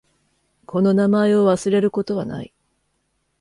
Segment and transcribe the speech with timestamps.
[0.65, 2.51] この名前を忘れることはない。